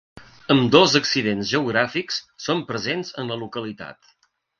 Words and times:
Ambdós 0.53 0.95
accidents 0.99 1.51
geogràfics 1.51 2.17
són 2.47 2.63
presents 2.71 3.13
en 3.25 3.31
la 3.33 3.39
localitat. 3.43 4.11